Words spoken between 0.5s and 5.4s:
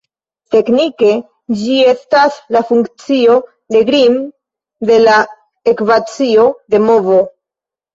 Teknike, ĝi estas la funkcio de Green de la